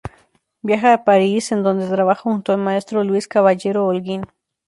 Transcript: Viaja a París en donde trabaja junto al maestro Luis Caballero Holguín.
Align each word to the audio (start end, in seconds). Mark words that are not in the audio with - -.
Viaja 0.69 0.93
a 0.93 1.03
París 1.03 1.51
en 1.51 1.61
donde 1.61 1.87
trabaja 1.87 2.23
junto 2.23 2.53
al 2.53 2.57
maestro 2.57 3.03
Luis 3.03 3.27
Caballero 3.27 3.85
Holguín. 3.85 4.25